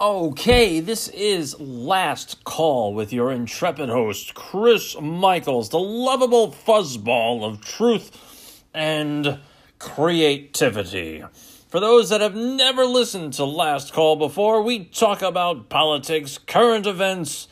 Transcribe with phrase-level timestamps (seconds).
[0.00, 7.64] Okay, this is Last Call with your intrepid host, Chris Michaels, the lovable fuzzball of
[7.64, 9.38] truth and
[9.78, 11.22] creativity.
[11.68, 16.86] For those that have never listened to Last Call before, we talk about politics, current
[16.86, 17.46] events,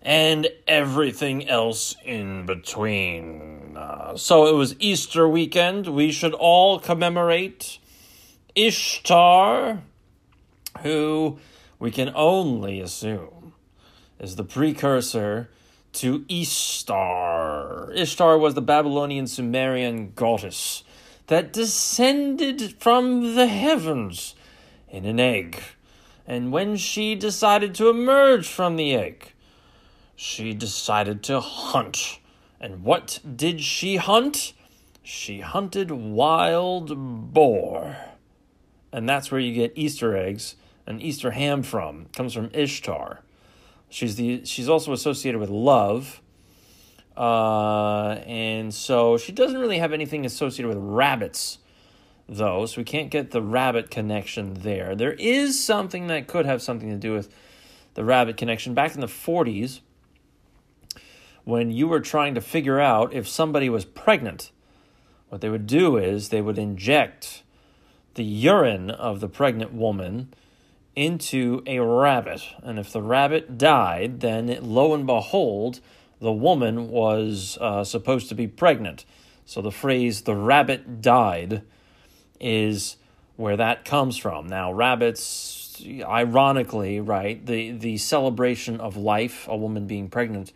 [0.00, 3.76] and everything else in between.
[3.76, 5.88] Uh, so it was Easter weekend.
[5.88, 7.78] We should all commemorate
[8.54, 9.82] Ishtar,
[10.80, 11.38] who
[11.84, 13.52] we can only assume
[14.18, 15.50] is the precursor
[15.92, 17.92] to Ishtar.
[17.92, 20.82] Ishtar was the Babylonian Sumerian goddess
[21.26, 24.34] that descended from the heavens
[24.88, 25.62] in an egg.
[26.26, 29.34] And when she decided to emerge from the egg,
[30.16, 32.18] she decided to hunt.
[32.58, 34.54] And what did she hunt?
[35.02, 37.98] She hunted wild boar.
[38.90, 40.54] And that's where you get Easter eggs
[40.86, 42.02] an Easter ham from.
[42.02, 43.20] It comes from Ishtar.
[43.88, 46.20] She's the she's also associated with love.
[47.16, 51.58] Uh, and so she doesn't really have anything associated with rabbits,
[52.28, 54.96] though, so we can't get the rabbit connection there.
[54.96, 57.32] There is something that could have something to do with
[57.94, 58.74] the rabbit connection.
[58.74, 59.80] Back in the 40s,
[61.44, 64.50] when you were trying to figure out if somebody was pregnant,
[65.28, 67.42] what they would do is they would inject
[68.14, 70.32] the urine of the pregnant woman
[70.96, 72.42] into a rabbit.
[72.62, 75.80] And if the rabbit died, then lo and behold,
[76.20, 79.04] the woman was uh, supposed to be pregnant.
[79.44, 81.62] So the phrase, the rabbit died,
[82.40, 82.96] is
[83.36, 84.46] where that comes from.
[84.46, 90.52] Now, rabbits, ironically, right, the, the celebration of life, a woman being pregnant,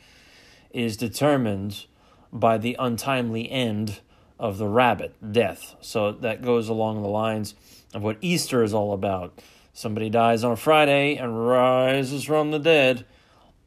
[0.71, 1.87] is determined
[2.33, 4.01] by the untimely end
[4.39, 5.75] of the rabbit, death.
[5.81, 7.55] So that goes along the lines
[7.93, 9.39] of what Easter is all about
[9.79, 13.07] Somebody dies on a Friday and rises from the dead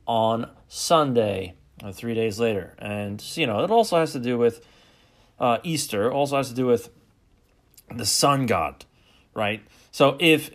[0.05, 2.75] on Sunday, or three days later.
[2.79, 4.59] And, you know, it also has to do with
[5.39, 6.89] uh, Easter, also has to do with
[7.95, 8.83] the sun god,
[9.33, 9.63] right?
[9.91, 10.51] So if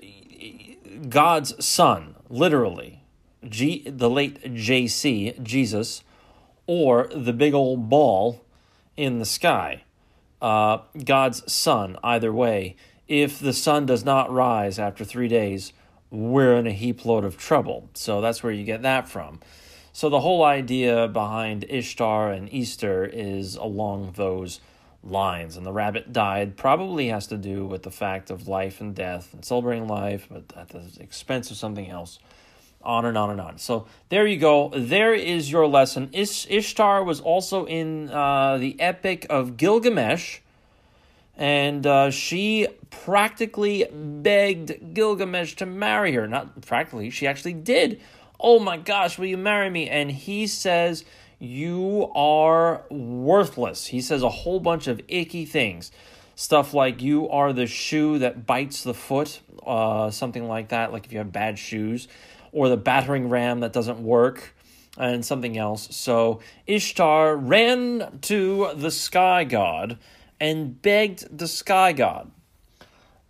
[1.08, 3.03] God's son, literally,
[3.42, 6.04] G, the late JC, Jesus,
[6.66, 8.44] or the big old ball
[8.94, 9.84] in the sky,
[10.42, 12.76] uh, God's son, either way,
[13.08, 15.72] if the sun does not rise after three days,
[16.10, 17.88] we're in a heap load of trouble.
[17.94, 19.40] So that's where you get that from.
[19.92, 24.60] So the whole idea behind Ishtar and Easter is along those
[25.02, 25.56] lines.
[25.56, 29.32] And the rabbit died probably has to do with the fact of life and death
[29.32, 32.18] and celebrating life, but at the expense of something else.
[32.82, 33.58] On and on and on.
[33.58, 34.70] So there you go.
[34.72, 36.08] There is your lesson.
[36.12, 40.38] Ish- Ishtar was also in uh, the Epic of Gilgamesh
[41.36, 46.26] and uh, she practically begged Gilgamesh to marry her.
[46.26, 48.00] Not practically, she actually did.
[48.41, 49.88] Oh my gosh, will you marry me?
[49.88, 51.04] And he says,
[51.38, 53.86] You are worthless.
[53.86, 55.92] He says a whole bunch of icky things.
[56.34, 61.04] Stuff like, You are the shoe that bites the foot, uh, something like that, like
[61.04, 62.08] if you have bad shoes,
[62.53, 64.54] or the battering ram that doesn't work
[64.98, 65.94] and something else.
[65.94, 69.98] So Ishtar ran to the sky god
[70.41, 72.30] and begged the sky god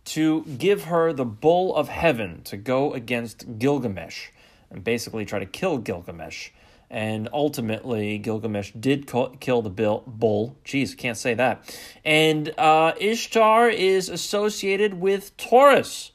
[0.06, 4.28] to give her the bull of heaven to go against Gilgamesh
[4.70, 6.50] and basically try to kill Gilgamesh.
[6.88, 10.56] And ultimately, Gilgamesh did kill the bull.
[10.64, 11.76] Jeez, can't say that.
[12.04, 16.12] And uh, Ishtar is associated with Taurus,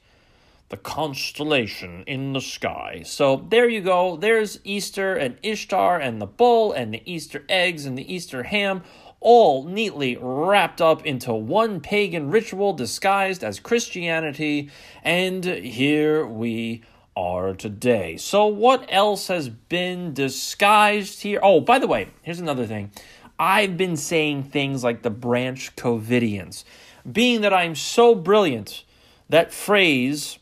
[0.70, 3.02] the constellation in the sky.
[3.04, 4.16] So there you go.
[4.16, 8.82] There's Easter and Ishtar and the bull and the Easter eggs and the Easter ham
[9.22, 14.70] all neatly wrapped up into one pagan ritual disguised as Christianity,
[15.02, 16.82] and here we
[17.16, 18.16] are today.
[18.16, 21.40] So, what else has been disguised here?
[21.42, 22.90] Oh, by the way, here's another thing.
[23.38, 26.64] I've been saying things like the branch Covidians.
[27.10, 28.84] Being that I'm so brilliant,
[29.28, 30.38] that phrase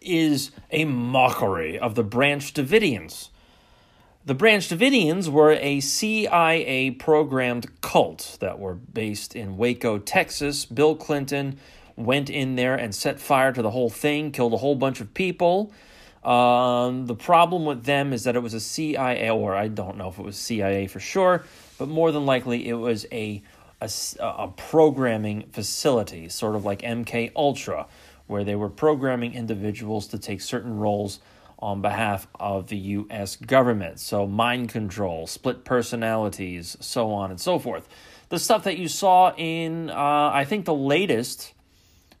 [0.00, 3.28] is a mockery of the branch Davidians.
[4.24, 10.64] The Branch Davidians were a CIA programmed cult that were based in Waco, Texas.
[10.64, 11.58] Bill Clinton
[11.96, 15.12] went in there and set fire to the whole thing, killed a whole bunch of
[15.12, 15.72] people.
[16.22, 20.10] Um, the problem with them is that it was a CIA, or I don't know
[20.10, 21.44] if it was CIA for sure,
[21.76, 23.42] but more than likely it was a
[23.80, 23.90] a,
[24.20, 27.88] a programming facility, sort of like MK Ultra,
[28.28, 31.18] where they were programming individuals to take certain roles
[31.62, 34.00] on behalf of the US government.
[34.00, 37.88] So, mind control, split personalities, so on and so forth.
[38.28, 41.54] The stuff that you saw in, uh, I think, the latest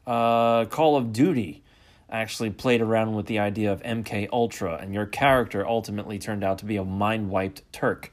[0.06, 1.62] uh, Call of Duty.
[2.10, 6.58] actually played around with the idea of MK Ultra, and your character ultimately turned out
[6.58, 8.12] to be a mind wiped Turk.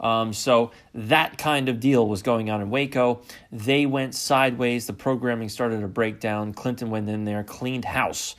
[0.00, 3.22] Um, so that kind of deal was going on in Waco.
[3.50, 4.86] They went sideways.
[4.86, 6.52] The programming started to break down.
[6.52, 8.34] Clinton went in there, cleaned house.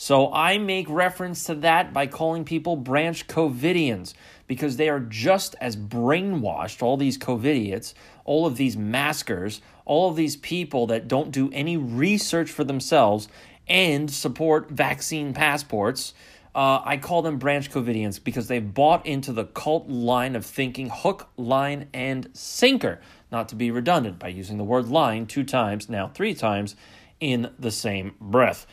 [0.00, 4.14] So I make reference to that by calling people branch COVIDians
[4.46, 7.92] because they are just as brainwashed, all these COVIDiots,
[8.24, 13.28] all of these maskers, all of these people that don't do any research for themselves
[13.68, 16.14] and support vaccine passports
[16.54, 20.90] uh, I call them branch Covidians because they bought into the cult line of thinking
[20.92, 23.00] hook, line, and sinker,
[23.30, 26.74] not to be redundant by using the word line two times, now three times,
[27.20, 28.66] in the same breath.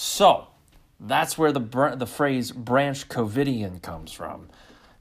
[0.00, 0.46] So,
[1.00, 4.48] that's where the, the phrase branch Covidian comes from.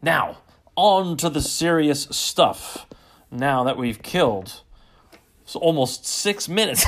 [0.01, 0.37] Now,
[0.75, 2.87] on to the serious stuff.
[3.29, 4.61] Now that we've killed
[5.53, 6.85] almost six minutes.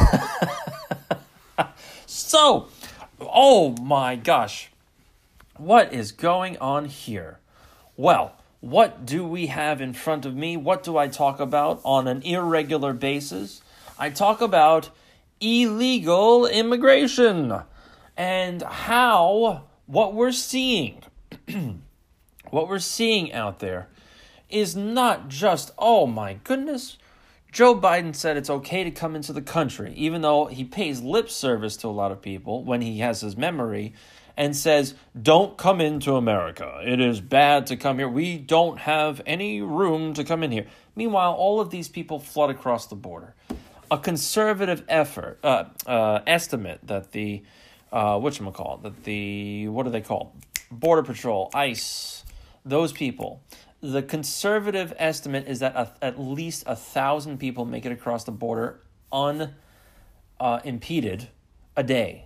[2.05, 2.67] so,
[3.19, 4.69] oh my gosh
[5.59, 7.37] what is going on here?
[7.97, 10.55] Well, what do we have in front of me?
[10.55, 13.61] What do I talk about on an irregular basis?
[13.97, 14.89] I talk about
[15.41, 17.61] illegal immigration
[18.19, 21.01] and how what we're seeing,
[22.49, 23.87] what we're seeing out there
[24.49, 26.97] is not just, oh my goodness,
[27.49, 31.29] Joe Biden said it's okay to come into the country, even though he pays lip
[31.29, 33.93] service to a lot of people when he has his memory
[34.35, 36.81] and says, Don't come into America.
[36.85, 38.09] It is bad to come here.
[38.09, 40.65] We don't have any room to come in here.
[40.93, 43.33] Meanwhile, all of these people flood across the border.
[43.89, 47.43] A conservative effort, uh, uh, estimate that the,
[47.91, 50.31] uh, whatchamacallit, that the, what are they called?
[50.71, 52.23] Border Patrol, ICE,
[52.65, 53.41] those people.
[53.81, 58.31] The conservative estimate is that a, at least a thousand people make it across the
[58.31, 58.81] border
[59.11, 59.53] unimpeded
[61.23, 62.25] uh, a day.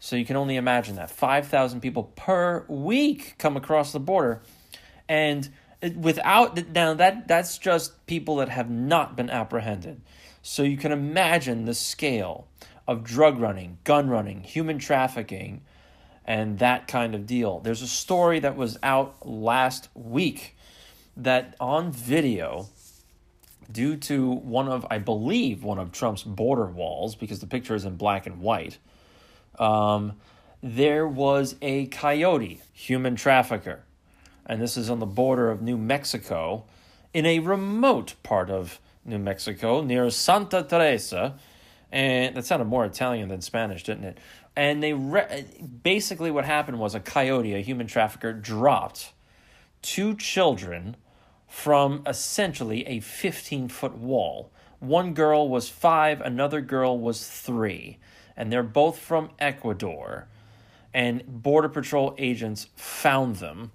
[0.00, 4.42] So you can only imagine that 5,000 people per week come across the border.
[5.08, 5.48] And
[5.96, 10.00] without now that that's just people that have not been apprehended.
[10.42, 12.48] So you can imagine the scale
[12.88, 15.60] of drug running, gun running, human trafficking,
[16.24, 17.60] and that kind of deal.
[17.60, 20.56] There's a story that was out last week
[21.16, 22.68] that on video
[23.70, 27.84] due to one of I believe one of Trump's border walls because the picture is
[27.84, 28.78] in black and white
[29.58, 30.14] um,
[30.62, 33.84] there was a coyote human trafficker,
[34.46, 36.64] and this is on the border of New Mexico,
[37.12, 41.38] in a remote part of New Mexico near Santa Teresa.
[41.90, 44.18] And that sounded more Italian than Spanish, didn't it?
[44.54, 45.46] And they re-
[45.82, 49.12] basically what happened was a coyote, a human trafficker, dropped
[49.80, 50.96] two children
[51.46, 54.52] from essentially a 15 foot wall.
[54.80, 57.98] One girl was five, another girl was three
[58.38, 60.28] and they're both from Ecuador.
[60.94, 63.72] And Border Patrol agents found them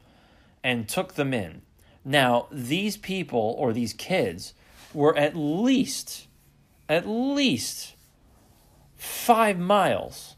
[0.64, 1.62] and took them in.
[2.06, 4.54] Now, these people or these kids
[4.94, 6.28] were at least,
[6.88, 7.93] at least
[9.04, 10.38] five miles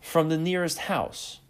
[0.00, 1.40] from the nearest house.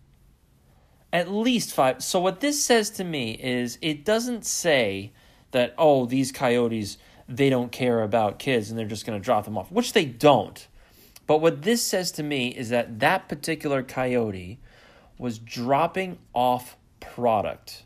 [1.13, 2.03] At least five.
[2.03, 5.13] So, what this says to me is it doesn't say
[5.51, 6.97] that, oh, these coyotes,
[7.29, 10.07] they don't care about kids and they're just going to drop them off, which they
[10.07, 10.67] don't.
[11.27, 14.59] But what this says to me is that that particular coyote
[15.19, 17.85] was dropping off product.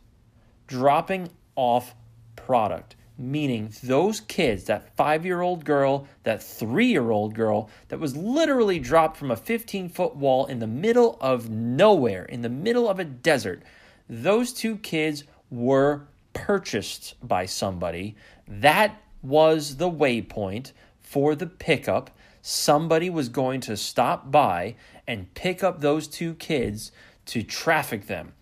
[0.66, 1.94] Dropping off
[2.36, 2.94] product.
[3.20, 8.16] Meaning those kids, that five year old girl, that three year old girl, that was
[8.16, 12.88] literally dropped from a 15 foot wall in the middle of nowhere, in the middle
[12.88, 13.62] of a desert,
[14.08, 18.14] those two kids were purchased by somebody.
[18.46, 22.10] That was the waypoint for the pickup
[22.48, 24.74] somebody was going to stop by
[25.06, 26.92] and pick up those two kids
[27.26, 28.32] to traffic them,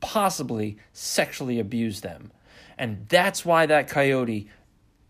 [0.00, 2.32] possibly sexually abuse them.
[2.82, 4.48] And that's why that coyote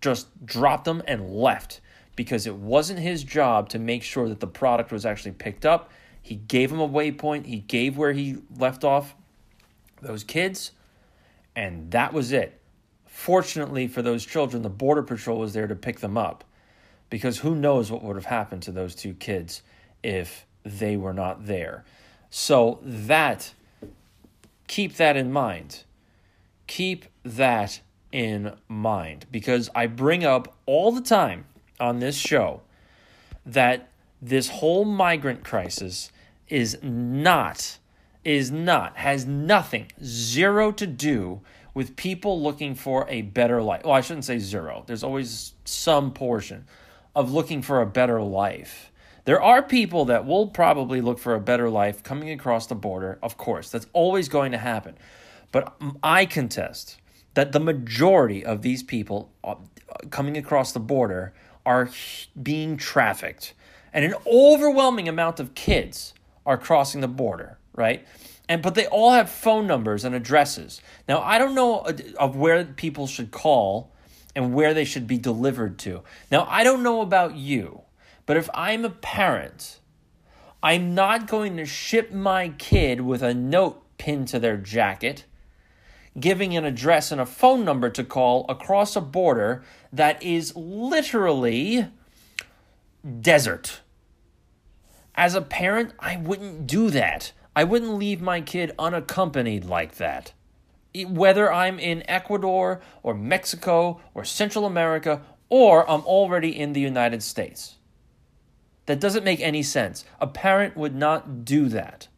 [0.03, 1.81] just dropped them and left
[2.17, 5.91] because it wasn't his job to make sure that the product was actually picked up.
[6.21, 9.15] He gave him a waypoint, he gave where he left off
[10.03, 10.73] those kids,
[11.57, 12.61] and that was it.
[13.07, 16.45] Fortunately for those children, the Border Patrol was there to pick them up
[17.09, 19.63] because who knows what would have happened to those two kids
[20.03, 21.87] if they were not there.
[22.29, 23.55] So that
[24.67, 25.85] keep that in mind.
[26.73, 31.45] Keep that in mind because I bring up all the time
[31.79, 32.63] on this show
[33.45, 33.91] that
[34.23, 36.11] this whole migrant crisis
[36.49, 37.77] is not
[38.25, 41.43] is not has nothing zero to do
[41.75, 43.83] with people looking for a better life.
[43.85, 44.83] Well, I shouldn't say zero.
[44.87, 46.65] There's always some portion
[47.15, 48.91] of looking for a better life.
[49.27, 53.19] There are people that will probably look for a better life coming across the border.
[53.23, 54.97] Of course, that's always going to happen.
[55.53, 56.97] But I contest
[57.35, 59.55] that the majority of these people uh,
[60.11, 61.33] coming across the border
[61.65, 61.91] are
[62.43, 63.55] being trafficked.
[63.93, 68.07] And an overwhelming amount of kids are crossing the border, right?
[68.49, 70.81] And but they all have phone numbers and addresses.
[71.09, 73.93] Now, I don't know uh, of where people should call
[74.35, 76.03] and where they should be delivered to.
[76.31, 77.83] Now, I don't know about you,
[78.27, 79.79] but if I'm a parent,
[80.63, 85.25] I'm not going to ship my kid with a note pinned to their jacket,
[86.19, 91.87] giving an address and a phone number to call across a border that is literally
[93.21, 93.81] desert.
[95.15, 97.33] As a parent, I wouldn't do that.
[97.55, 100.33] I wouldn't leave my kid unaccompanied like that.
[101.07, 107.23] Whether I'm in Ecuador or Mexico or Central America or I'm already in the United
[107.23, 107.77] States.
[108.87, 110.05] That doesn't make any sense.
[110.19, 112.09] A parent would not do that.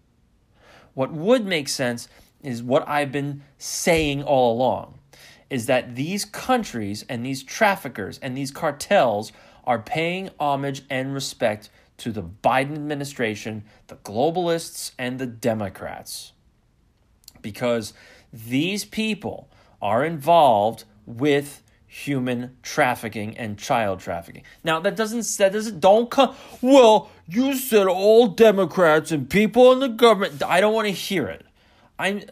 [0.94, 2.08] What would make sense
[2.44, 4.98] is what I've been saying all along
[5.50, 9.32] is that these countries and these traffickers and these cartels
[9.64, 16.32] are paying homage and respect to the Biden administration, the globalists, and the Democrats.
[17.40, 17.92] Because
[18.32, 19.48] these people
[19.80, 24.42] are involved with human trafficking and child trafficking.
[24.64, 29.78] Now that doesn't that doesn't don't come well, you said all Democrats and people in
[29.78, 31.43] the government I don't want to hear it.
[31.98, 32.22] I'm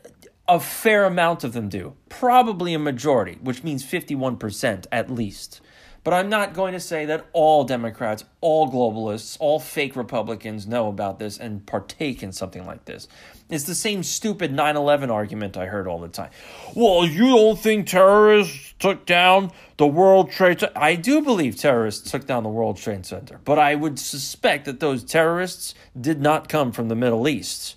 [0.48, 1.94] a fair amount of them do.
[2.08, 5.60] Probably a majority, which means 51% at least.
[6.04, 10.88] But I'm not going to say that all Democrats, all globalists, all fake Republicans know
[10.88, 13.06] about this and partake in something like this.
[13.48, 16.30] It's the same stupid 9 11 argument I heard all the time.
[16.74, 20.72] Well, you don't think terrorists took down the World Trade Center?
[20.76, 24.80] I do believe terrorists took down the World Trade Center, but I would suspect that
[24.80, 27.76] those terrorists did not come from the Middle East.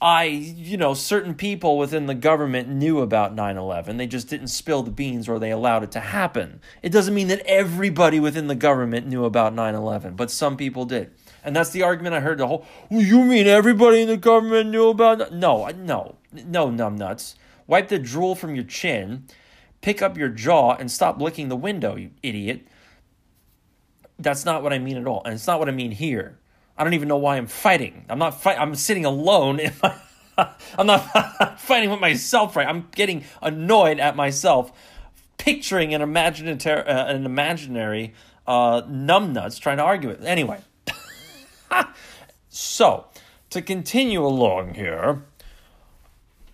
[0.00, 3.96] I, you know, certain people within the government knew about 9 11.
[3.96, 6.60] They just didn't spill the beans or they allowed it to happen.
[6.82, 10.84] It doesn't mean that everybody within the government knew about 9 11, but some people
[10.84, 11.10] did.
[11.42, 14.70] And that's the argument I heard the whole, well, you mean everybody in the government
[14.70, 17.34] knew about No, no, no, numbnuts.
[17.66, 19.24] Wipe the drool from your chin,
[19.80, 22.66] pick up your jaw, and stop licking the window, you idiot.
[24.18, 25.22] That's not what I mean at all.
[25.24, 26.38] And it's not what I mean here.
[26.78, 28.04] I don't even know why I'm fighting.
[28.08, 28.58] I'm not fight.
[28.58, 29.60] I'm sitting alone.
[29.82, 29.94] My,
[30.78, 32.54] I'm not fighting with myself.
[32.54, 32.68] Right.
[32.68, 34.72] I'm getting annoyed at myself,
[35.38, 36.56] picturing an imaginary,
[36.86, 38.14] uh, an imaginary
[38.46, 40.20] uh, numbnuts trying to argue it.
[40.22, 40.60] Anyway,
[42.48, 43.06] so
[43.50, 45.24] to continue along here,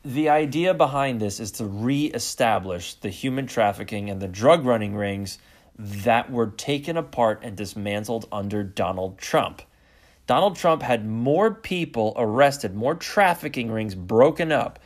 [0.03, 5.39] the idea behind this is to re-establish the human trafficking and the drug running rings
[5.79, 9.63] that were taken apart and dismantled under Donald Trump.
[10.27, 14.79] Donald Trump had more people arrested, more trafficking rings broken up,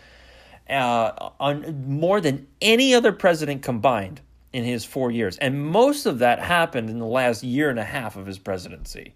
[0.69, 4.21] uh, on more than any other president combined
[4.53, 5.39] in his four years.
[5.39, 9.15] And most of that happened in the last year and a half of his presidency.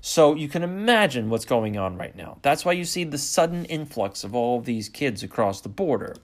[0.00, 2.38] So you can imagine what's going on right now.
[2.42, 6.16] That's why you see the sudden influx of all of these kids across the border.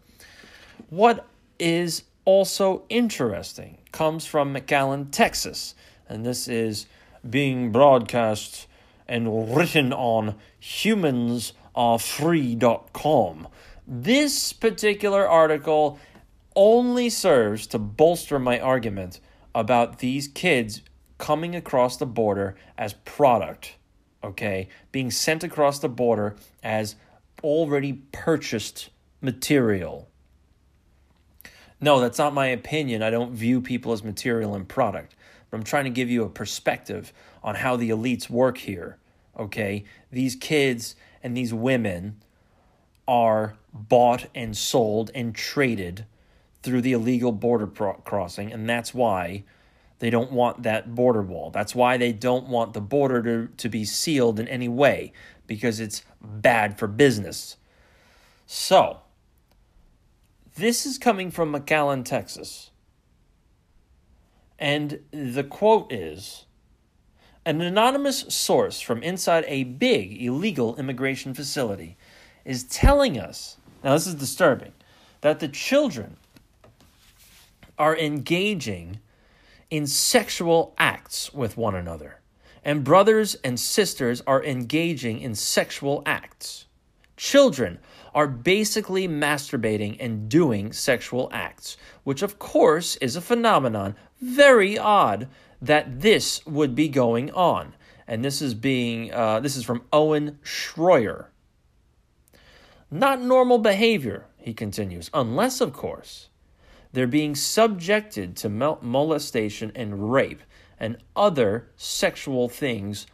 [0.90, 1.26] What
[1.58, 5.74] is also interesting comes from McAllen, Texas.
[6.08, 6.86] And this is
[7.28, 8.66] being broadcast
[9.10, 13.48] and written on humansarefree.com.
[13.86, 15.98] This particular article
[16.54, 19.18] only serves to bolster my argument
[19.52, 20.82] about these kids
[21.18, 23.74] coming across the border as product,
[24.22, 24.68] okay?
[24.92, 26.94] Being sent across the border as
[27.42, 28.90] already purchased
[29.20, 30.08] material.
[31.80, 33.02] No, that's not my opinion.
[33.02, 35.16] I don't view people as material and product.
[35.50, 37.12] But I'm trying to give you a perspective
[37.42, 38.99] on how the elites work here
[39.40, 39.84] okay?
[40.12, 42.22] These kids and these women
[43.08, 46.06] are bought and sold and traded
[46.62, 49.42] through the illegal border pro- crossing, and that's why
[49.98, 51.50] they don't want that border wall.
[51.50, 55.12] That's why they don't want the border to, to be sealed in any way,
[55.46, 57.56] because it's bad for business.
[58.46, 59.00] So,
[60.56, 62.70] this is coming from McAllen, Texas.
[64.58, 66.44] And the quote is
[67.46, 71.96] an anonymous source from inside a big illegal immigration facility
[72.44, 74.72] is telling us now, this is disturbing
[75.22, 76.16] that the children
[77.78, 79.00] are engaging
[79.70, 82.20] in sexual acts with one another,
[82.64, 86.66] and brothers and sisters are engaging in sexual acts.
[87.16, 87.78] Children
[88.14, 95.28] are basically masturbating and doing sexual acts, which, of course, is a phenomenon very odd
[95.60, 97.74] that this would be going on.
[98.10, 101.26] and this is being uh, this is from Owen Schroyer.
[102.90, 106.28] Not normal behavior, he continues, unless, of course,
[106.92, 110.42] they're being subjected to molestation and rape
[110.76, 113.06] and other sexual things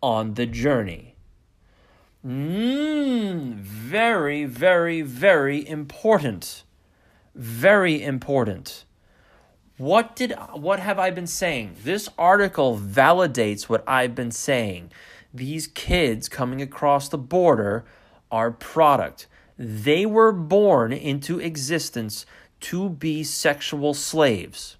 [0.00, 1.16] on the journey.
[2.24, 6.62] Mmm, very, very, very important.
[7.34, 8.83] Very important.
[9.84, 11.76] What did what have I been saying?
[11.84, 14.90] This article validates what I've been saying.
[15.34, 17.84] These kids coming across the border
[18.30, 19.26] are product.
[19.58, 22.24] They were born into existence
[22.60, 24.78] to be sexual slaves.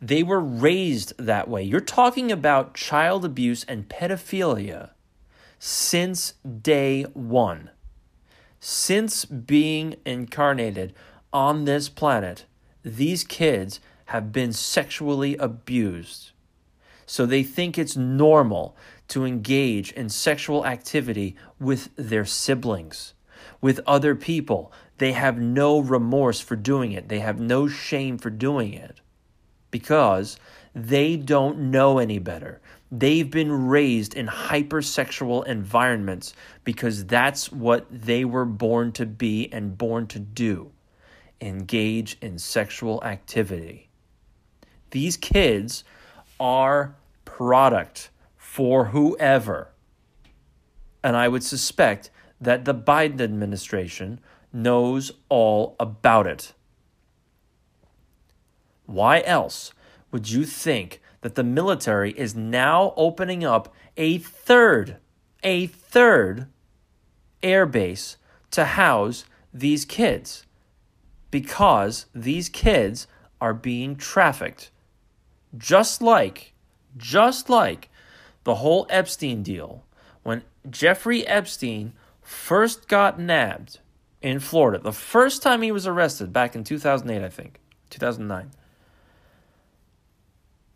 [0.00, 1.64] They were raised that way.
[1.64, 4.90] You're talking about child abuse and pedophilia
[5.58, 7.70] since day one.
[8.60, 10.94] Since being incarnated
[11.32, 12.44] on this planet,
[12.84, 16.32] these kids have been sexually abused.
[17.06, 18.76] So they think it's normal
[19.08, 23.14] to engage in sexual activity with their siblings,
[23.60, 24.72] with other people.
[24.98, 29.00] They have no remorse for doing it, they have no shame for doing it
[29.70, 30.36] because
[30.74, 32.60] they don't know any better.
[32.92, 39.76] They've been raised in hypersexual environments because that's what they were born to be and
[39.76, 40.73] born to do
[41.40, 43.88] engage in sexual activity.
[44.90, 45.84] These kids
[46.38, 49.68] are product for whoever.
[51.02, 52.10] And I would suspect
[52.40, 54.20] that the Biden administration
[54.52, 56.52] knows all about it.
[58.86, 59.72] Why else
[60.10, 64.98] would you think that the military is now opening up a third,
[65.42, 66.46] a third
[67.42, 68.16] air base
[68.52, 70.46] to house these kids?
[71.34, 73.08] Because these kids
[73.40, 74.70] are being trafficked.
[75.58, 76.52] Just like,
[76.96, 77.88] just like
[78.44, 79.82] the whole Epstein deal,
[80.22, 83.80] when Jeffrey Epstein first got nabbed
[84.22, 87.58] in Florida, the first time he was arrested back in 2008, I think,
[87.90, 88.52] 2009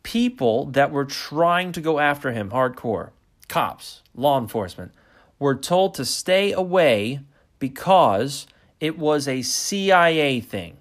[0.02, 3.10] people that were trying to go after him hardcore,
[3.46, 4.90] cops, law enforcement,
[5.38, 7.20] were told to stay away
[7.60, 8.48] because
[8.80, 10.76] it was a CIA thing.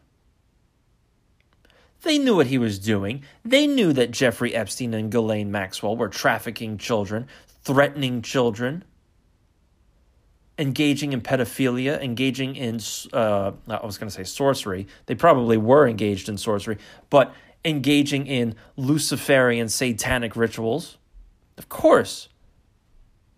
[2.03, 3.23] They knew what he was doing.
[3.43, 7.27] They knew that Jeffrey Epstein and Ghislaine Maxwell were trafficking children,
[7.63, 8.83] threatening children,
[10.60, 12.79] engaging in pedophilia, engaging in,
[13.13, 14.88] uh, I was going to say sorcery.
[15.07, 16.77] They probably were engaged in sorcery,
[17.10, 17.33] but
[17.65, 20.97] engaging in Luciferian satanic rituals?
[21.57, 22.29] Of course.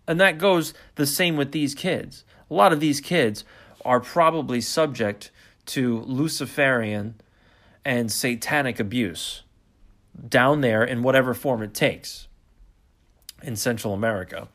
[0.06, 2.24] And that goes the same with these kids.
[2.50, 3.44] A lot of these kids
[3.84, 5.30] are probably subject
[5.66, 7.20] to Luciferian
[7.84, 9.42] and satanic abuse
[10.28, 12.28] down there in whatever form it takes
[13.42, 14.48] in Central America.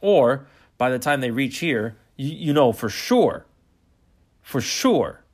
[0.00, 0.46] Or
[0.78, 3.46] by the time they reach here, you, you know for sure,
[4.42, 5.24] for sure,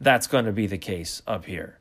[0.00, 1.78] that's going to be the case up here.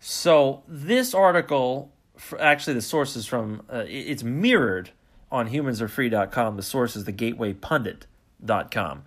[0.00, 1.92] So this article,
[2.38, 4.90] actually, the source is from uh, it's mirrored
[5.30, 6.56] on humansarefree.com.
[6.56, 7.12] The source is the
[8.42, 9.02] gatewaypundit.com.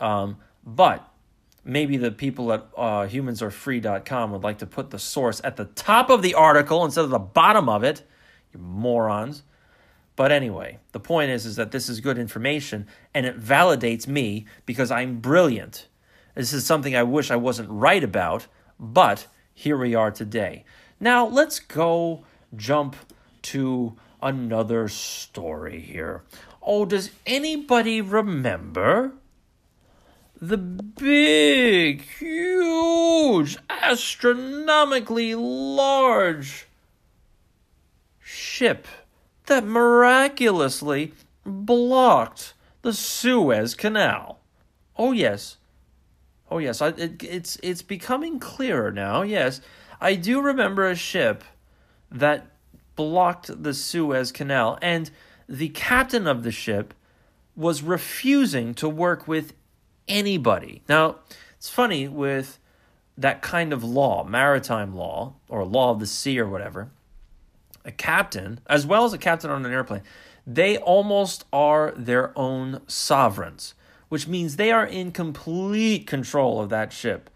[0.00, 1.08] Um, but
[1.64, 6.10] maybe the people at uh, humansarefree.com would like to put the source at the top
[6.10, 8.02] of the article instead of the bottom of it.
[8.52, 9.42] You morons.
[10.14, 14.46] But anyway, the point is is that this is good information and it validates me
[14.66, 15.88] because I'm brilliant.
[16.34, 18.46] This is something I wish I wasn't right about,
[18.78, 20.64] but here we are today.
[21.00, 22.96] Now, let's go jump
[23.42, 26.22] to another story here.
[26.62, 29.12] Oh, does anybody remember
[30.40, 36.66] the big, huge, astronomically large
[38.20, 38.86] ship
[39.46, 41.12] that miraculously
[41.44, 44.38] blocked the Suez Canal?
[44.96, 45.56] Oh, yes,
[46.52, 49.22] Oh yes, I, it, it's it's becoming clearer now.
[49.22, 49.62] Yes,
[50.02, 51.44] I do remember a ship
[52.10, 52.46] that
[52.94, 55.10] blocked the Suez Canal, and
[55.52, 56.94] the captain of the ship
[57.54, 59.52] was refusing to work with
[60.08, 60.82] anybody.
[60.88, 61.16] Now,
[61.56, 62.58] it's funny with
[63.18, 66.90] that kind of law, maritime law or law of the sea or whatever.
[67.84, 70.02] A captain, as well as a captain on an airplane,
[70.46, 73.74] they almost are their own sovereigns
[74.12, 77.30] which means they are in complete control of that ship.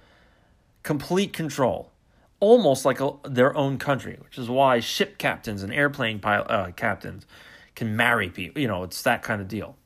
[0.83, 1.91] Complete control.
[2.39, 6.73] Almost like a, their own country, which is why ship captains and airplane pilot, uh,
[6.73, 7.27] captains
[7.77, 8.61] can marry people.
[8.61, 9.77] You know, it's that kind of deal.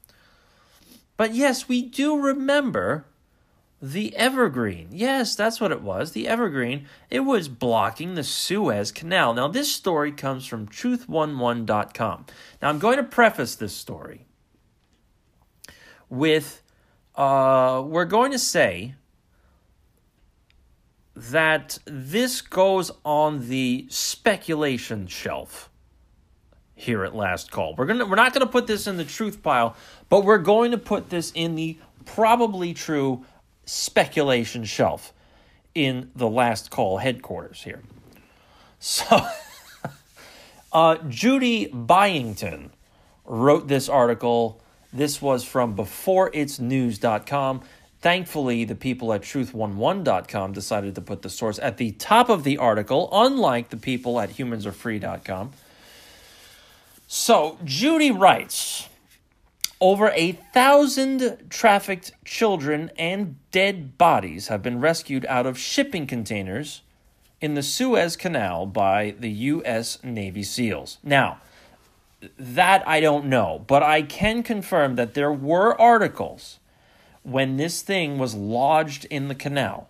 [1.16, 3.04] But yes, we do remember
[3.82, 4.88] The Evergreen.
[4.92, 6.12] Yes, that's what it was.
[6.12, 6.86] The Evergreen.
[7.10, 9.34] It was blocking the Suez Canal.
[9.34, 12.26] Now, this story comes from truth11.com.
[12.62, 14.24] Now, I'm going to preface this story
[16.08, 16.62] with
[17.16, 18.94] uh, we're going to say
[21.14, 25.69] that this goes on the speculation shelf
[26.80, 27.74] here at last call.
[27.76, 29.76] We're gonna we're not gonna put this in the truth pile,
[30.08, 33.24] but we're going to put this in the probably true
[33.64, 35.12] speculation shelf
[35.74, 37.82] in the last call headquarters here.
[38.78, 39.20] So
[40.72, 42.70] uh, Judy Byington
[43.24, 44.60] wrote this article.
[44.92, 47.62] This was from beforeitsnews.com.
[48.00, 52.56] Thankfully, the people at truth11.com decided to put the source at the top of the
[52.56, 55.52] article, unlike the people at humansarefree.com.
[57.12, 58.88] So, Judy writes
[59.80, 66.82] Over a thousand trafficked children and dead bodies have been rescued out of shipping containers
[67.40, 69.98] in the Suez Canal by the U.S.
[70.04, 70.98] Navy SEALs.
[71.02, 71.40] Now,
[72.38, 76.60] that I don't know, but I can confirm that there were articles
[77.24, 79.89] when this thing was lodged in the canal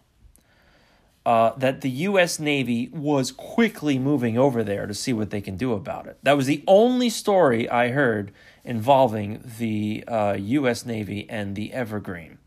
[1.26, 2.38] uh, that the U.S.
[2.38, 6.18] Navy was quickly moving over there to see what they can do about it.
[6.22, 8.33] That was the only story I heard
[8.64, 10.87] involving the uh, U.S.
[10.87, 12.38] Navy and the Evergreen.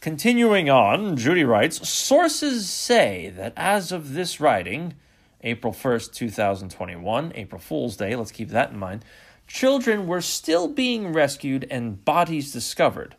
[0.00, 4.94] Continuing on, Judy writes Sources say that as of this writing,
[5.42, 9.04] April 1st, 2021, April Fool's Day, let's keep that in mind,
[9.46, 13.16] children were still being rescued and bodies discovered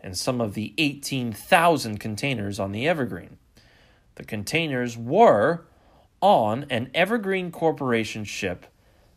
[0.00, 3.36] and some of the 18,000 containers on the Evergreen.
[4.20, 5.64] The containers were
[6.20, 8.66] on an Evergreen Corporation ship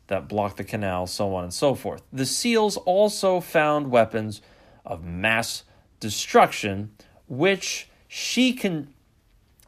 [0.08, 2.04] that blocked the canal, so on and so forth.
[2.14, 4.42] The SEALs also found weapons
[4.86, 5.66] of mass
[6.00, 6.92] destruction,
[7.28, 8.94] which she can,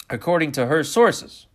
[0.10, 1.48] according to her sources,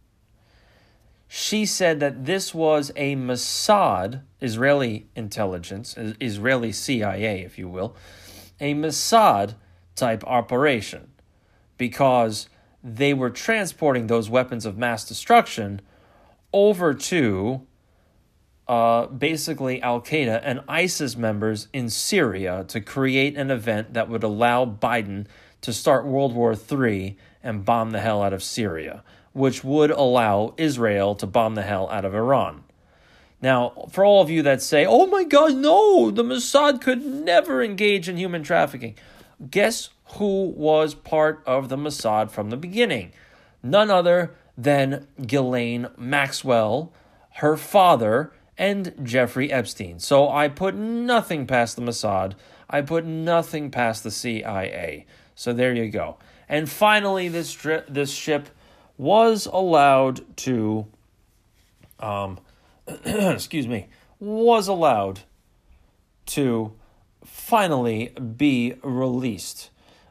[1.27, 7.97] she said that this was a Mossad, Israeli intelligence, Israeli CIA, if you will,
[8.61, 9.55] a Mossad
[9.95, 11.12] type operation
[11.79, 12.47] because
[12.83, 15.81] they were transporting those weapons of mass destruction
[16.53, 17.66] over to
[18.69, 24.23] uh, basically Al Qaeda and ISIS members in Syria to create an event that would
[24.23, 25.27] allow Biden
[25.62, 30.55] to start World War III and bomb the hell out of Syria, which would allow
[30.57, 32.62] Israel to bomb the hell out of Iran.
[33.43, 37.62] Now, for all of you that say, oh my God, no, the Mossad could never
[37.62, 38.97] engage in human trafficking,
[39.51, 43.12] guess who was part of the Mossad from the beginning.
[43.62, 46.92] None other than Ghislaine Maxwell,
[47.37, 49.99] her father, and Jeffrey Epstein.
[49.99, 52.35] So I put nothing past the Mossad.
[52.68, 55.07] I put nothing past the CIA.
[55.35, 56.18] So there you go.
[56.49, 58.49] And finally, this tri- this ship
[58.99, 60.87] was allowed to,
[62.01, 62.38] um,
[63.05, 63.87] excuse me,
[64.18, 65.20] was allowed
[66.27, 66.73] to
[67.25, 69.70] finally be released.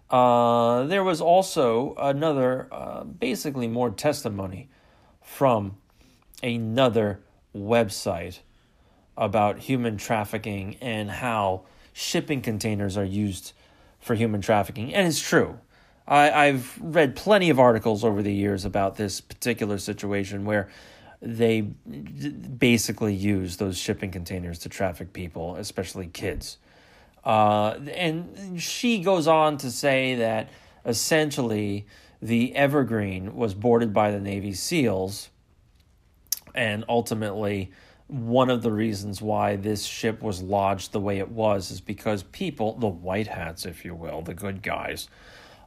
[0.10, 4.70] Uh, there was also another, uh, basically more testimony
[5.22, 5.78] from
[6.42, 7.20] another
[7.56, 8.40] website
[9.16, 13.54] about human trafficking and how shipping containers are used
[14.00, 14.94] for human trafficking.
[14.94, 15.60] And it's true.
[16.08, 20.70] I, I've read plenty of articles over the years about this particular situation where
[21.22, 26.58] they basically use those shipping containers to traffic people, especially kids.
[27.24, 30.50] Uh, and she goes on to say that
[30.86, 31.86] essentially
[32.22, 35.30] the Evergreen was boarded by the Navy SEALs,
[36.56, 37.72] and ultimately,
[38.08, 42.24] one of the reasons why this ship was lodged the way it was is because
[42.24, 45.08] people, the white hats, if you will, the good guys,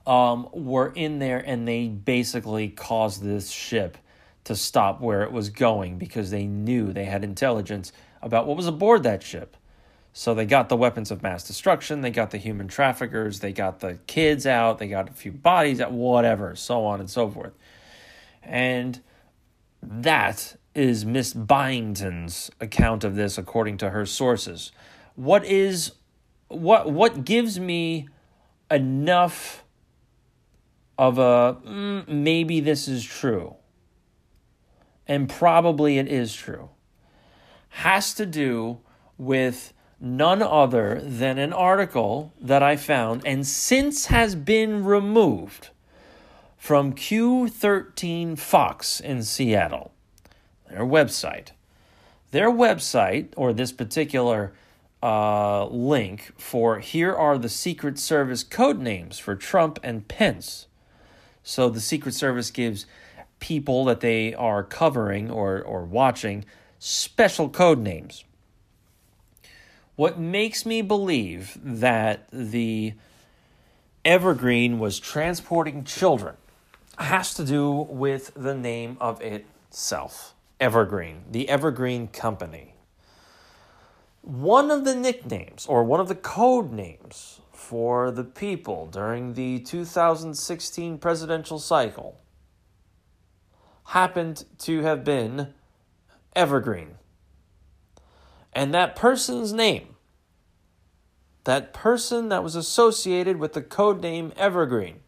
[0.06, 3.96] um, were in there and they basically caused this ship
[4.44, 8.66] to stop where it was going because they knew they had intelligence about what was
[8.66, 9.56] aboard that ship.
[10.12, 13.80] So they got the weapons of mass destruction, they got the human traffickers, they got
[13.80, 17.54] the kids out, they got a few bodies out, whatever, so on and so forth.
[18.42, 19.00] And
[19.82, 24.70] that is Miss Byington's account of this according to her sources.
[25.14, 25.92] What is
[26.48, 28.08] what what gives me
[28.70, 29.64] enough
[30.98, 33.56] of a mm, maybe this is true.
[35.06, 36.70] And probably it is true.
[37.70, 38.78] Has to do
[39.18, 39.72] with
[40.02, 45.68] none other than an article that I found and since has been removed
[46.58, 49.92] from Q13 Fox in Seattle,
[50.68, 51.48] their website.
[52.32, 54.52] Their website, or this particular
[55.02, 60.66] uh, link for here are the Secret Service code names for Trump and Pence.
[61.44, 62.86] So the Secret Service gives
[63.38, 66.44] people that they are covering or, or watching
[66.78, 68.24] special code names.
[70.02, 72.94] What makes me believe that the
[74.04, 76.34] Evergreen was transporting children
[76.98, 82.74] has to do with the name of itself Evergreen, the Evergreen Company.
[84.22, 89.60] One of the nicknames or one of the code names for the people during the
[89.60, 92.18] 2016 presidential cycle
[93.84, 95.54] happened to have been
[96.34, 96.96] Evergreen.
[98.52, 99.91] And that person's name,
[101.44, 105.00] that person that was associated with the code name Evergreen,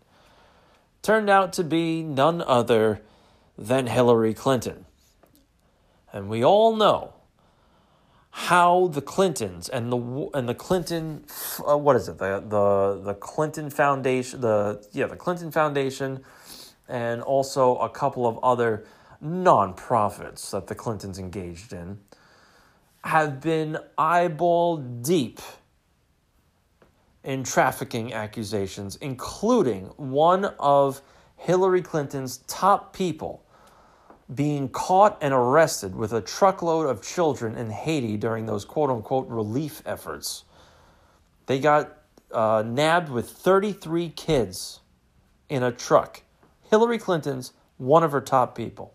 [1.02, 3.00] turned out to be none other
[3.56, 4.86] than Hillary Clinton.
[6.12, 7.14] And we all know
[8.30, 11.24] how the Clintons and the and the Clinton
[11.68, 16.20] uh, what is it the the the Clinton Foundation the yeah the Clinton Foundation
[16.88, 18.84] and also a couple of other
[19.24, 22.00] nonprofits that the Clintons engaged in
[23.04, 25.40] have been eyeball deep
[27.24, 31.00] in trafficking accusations, including one of
[31.36, 33.42] Hillary Clinton's top people
[34.32, 39.28] being caught and arrested with a truckload of children in Haiti during those quote unquote
[39.28, 40.44] relief efforts.
[41.46, 41.98] They got
[42.32, 44.80] uh, nabbed with 33 kids
[45.48, 46.22] in a truck.
[46.70, 48.94] Hillary Clinton's one of her top people.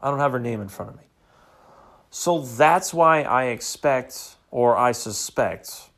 [0.00, 1.04] I don't have her name in front of me.
[2.10, 5.90] So that's why I expect or I suspect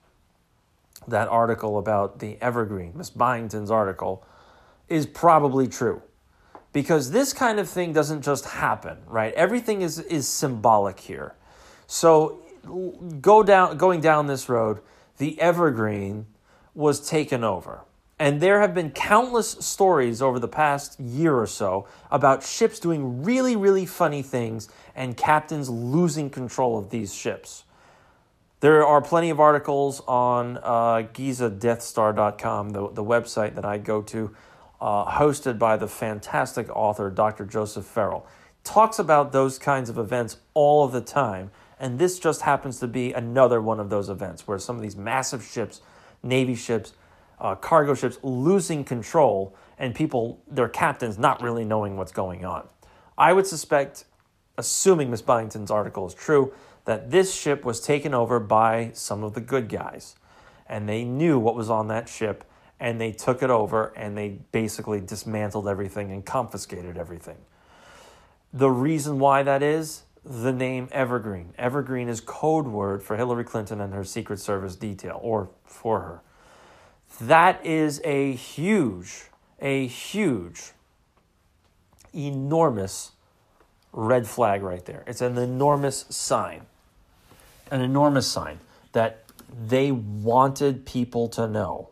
[1.08, 4.24] that article about the Evergreen, Miss Byington's article,
[4.88, 6.02] is probably true.
[6.72, 9.32] Because this kind of thing doesn't just happen, right?
[9.34, 11.34] Everything is, is symbolic here.
[11.86, 12.42] So
[13.20, 14.80] go down going down this road,
[15.18, 16.26] the Evergreen
[16.74, 17.80] was taken over.
[18.18, 23.22] And there have been countless stories over the past year or so about ships doing
[23.22, 27.64] really, really funny things and captains losing control of these ships.
[28.60, 34.34] There are plenty of articles on uh, GizaDeathStar.com, the, the website that I go to,
[34.80, 37.44] uh, hosted by the fantastic author Dr.
[37.44, 38.26] Joseph Farrell.
[38.64, 42.86] Talks about those kinds of events all of the time, and this just happens to
[42.86, 45.82] be another one of those events where some of these massive ships,
[46.22, 46.94] Navy ships,
[47.38, 52.66] uh, cargo ships losing control and people, their captains, not really knowing what's going on.
[53.18, 54.06] I would suspect,
[54.56, 56.54] assuming Miss Byington's article is true,
[56.86, 60.16] that this ship was taken over by some of the good guys.
[60.66, 62.44] And they knew what was on that ship
[62.80, 67.36] and they took it over and they basically dismantled everything and confiscated everything.
[68.52, 71.54] The reason why that is the name Evergreen.
[71.56, 76.20] Evergreen is code word for Hillary Clinton and her Secret Service detail, or for her.
[77.20, 79.26] That is a huge,
[79.60, 80.72] a huge,
[82.12, 83.12] enormous
[83.92, 85.04] red flag right there.
[85.06, 86.66] It's an enormous sign.
[87.70, 88.60] An enormous sign
[88.92, 89.24] that
[89.66, 91.90] they wanted people to know.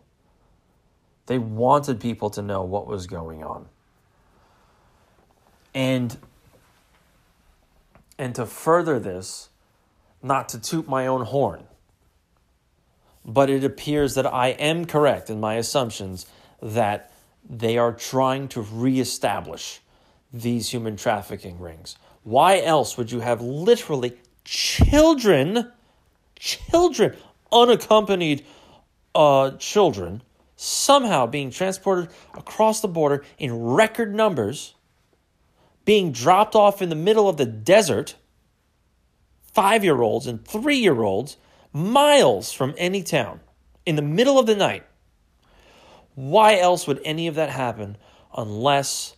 [1.27, 3.67] They wanted people to know what was going on.
[5.75, 6.17] And
[8.17, 9.49] and to further this,
[10.23, 11.65] not to toot my own horn,
[13.25, 16.27] but it appears that I am correct in my assumptions
[16.63, 17.13] that
[17.49, 19.81] they are trying to reestablish
[20.33, 21.97] these human trafficking rings.
[22.23, 25.73] Why else would you have literally children,
[26.37, 27.17] children,
[27.53, 28.45] unaccompanied
[29.15, 30.23] uh, children,
[30.57, 34.75] somehow being transported across the border in record numbers,
[35.85, 38.17] being dropped off in the middle of the desert,
[39.53, 41.37] five year olds and three year olds
[41.73, 43.41] miles from any town
[43.85, 44.85] in the middle of the night.
[46.15, 47.97] Why else would any of that happen
[48.37, 49.17] unless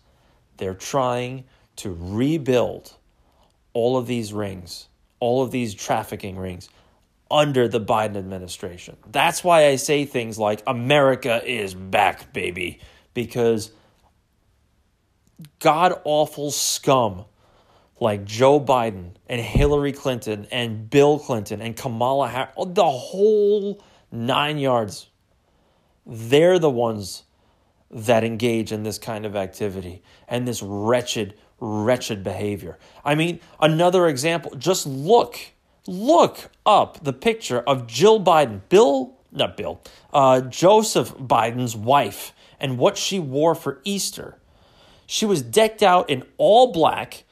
[0.57, 1.45] they're trying
[1.77, 2.95] to rebuild
[3.75, 4.89] all of these rings,
[5.21, 6.69] all of these trafficking rings
[7.31, 8.97] under the Biden administration?
[9.11, 12.81] That's why I say things like America is back, baby,
[13.15, 13.73] because
[15.59, 17.25] god awful scum
[18.01, 24.59] like Joe Biden and Hillary Clinton and Bill Clinton and Kamala Harris, the whole nine
[24.59, 25.09] yards,
[26.05, 27.23] they're the ones
[27.91, 32.79] that engage in this kind of activity and this wretched, wretched behavior.
[33.05, 35.39] I mean, another example, just look,
[35.87, 39.81] look up the picture of Jill Biden, Bill, not Bill,
[40.13, 44.39] uh, Joseph Biden's wife, and what she wore for Easter.
[45.07, 47.25] She was decked out in all black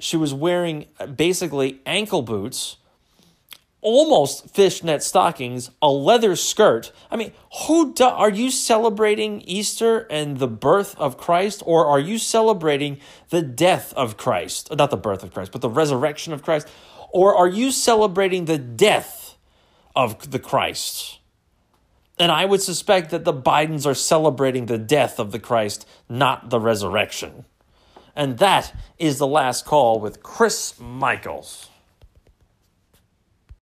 [0.00, 2.78] she was wearing uh, basically ankle boots,
[3.82, 6.92] almost fishnet stockings, a leather skirt.
[7.10, 7.32] I mean,
[7.66, 12.98] who do, are you celebrating Easter and the birth of Christ, or are you celebrating
[13.30, 14.74] the death of Christ?
[14.74, 16.68] Not the birth of Christ, but the resurrection of Christ,
[17.10, 19.36] or are you celebrating the death
[19.96, 21.18] of the Christ?
[22.18, 26.50] And I would suspect that the Bidens are celebrating the death of the Christ, not
[26.50, 27.46] the resurrection.
[28.14, 31.69] And that is the last call with Chris Michaels.